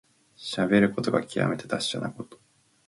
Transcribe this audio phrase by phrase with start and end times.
[0.35, 2.39] しゃべることがきわめて達者なこと。